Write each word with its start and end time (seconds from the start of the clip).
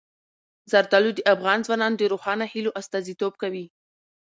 زردالو 0.71 1.11
د 1.15 1.19
افغان 1.33 1.59
ځوانانو 1.65 1.99
د 1.99 2.03
روښانه 2.13 2.45
هیلو 2.53 2.75
استازیتوب 2.81 3.33
کوي. 3.41 3.65